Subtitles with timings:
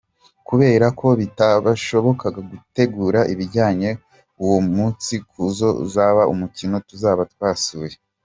[0.47, 3.89] Kubera ko bitashoboka gutegura ibijyanye
[4.43, 5.41] ‘uwo munsi kuko
[5.85, 7.95] uzaba ari umukino tuzaba twasuye.